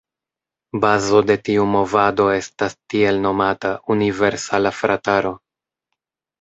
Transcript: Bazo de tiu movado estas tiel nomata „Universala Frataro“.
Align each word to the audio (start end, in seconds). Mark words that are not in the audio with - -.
Bazo 0.85 1.19
de 1.31 1.35
tiu 1.49 1.65
movado 1.73 2.27
estas 2.39 2.77
tiel 2.95 3.23
nomata 3.27 3.77
„Universala 3.99 4.75
Frataro“. 4.81 5.39